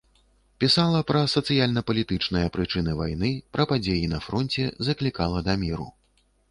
[0.61, 5.87] Пісала пра сацыяльна-палітычныя прычыны вайны, пра падзеі на фронце, заклікала да міру.